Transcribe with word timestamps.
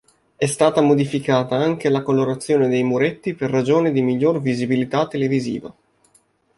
È 0.35 0.47
stata 0.47 0.81
modificata 0.81 1.55
anche 1.57 1.87
la 1.87 2.01
colorazione 2.01 2.67
dei 2.67 2.81
muretti 2.81 3.35
per 3.35 3.51
ragioni 3.51 3.91
di 3.91 4.01
miglior 4.01 4.41
visibilità 4.41 5.07
televisiva. 5.07 5.71